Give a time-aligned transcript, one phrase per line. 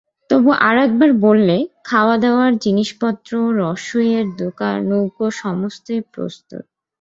[0.29, 1.57] তবু আর-একবার বললে,
[1.83, 4.27] খাওয়া-দাওয়ার জিনিস-পত্র, রসুইয়ের
[4.83, 6.63] নৌকো সমস্তই প্রস্তুত।